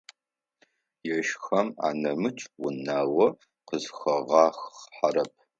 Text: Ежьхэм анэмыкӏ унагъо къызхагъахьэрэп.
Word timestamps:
Ежьхэм 1.15 1.67
анэмыкӏ 1.87 2.43
унагъо 2.65 3.27
къызхагъахьэрэп. 3.67 5.31